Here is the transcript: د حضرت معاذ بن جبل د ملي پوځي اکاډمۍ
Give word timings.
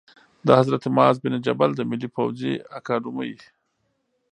د 0.47 0.47
حضرت 0.59 0.83
معاذ 0.95 1.15
بن 1.23 1.33
جبل 1.45 1.69
د 1.75 1.81
ملي 1.89 2.09
پوځي 2.15 2.53
اکاډمۍ 2.79 3.33